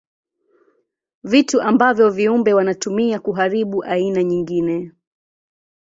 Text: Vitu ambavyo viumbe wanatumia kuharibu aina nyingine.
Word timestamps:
Vitu 1.23 1.61
ambavyo 1.61 2.09
viumbe 2.09 2.53
wanatumia 2.53 3.19
kuharibu 3.19 3.83
aina 3.83 4.23
nyingine. 4.23 4.91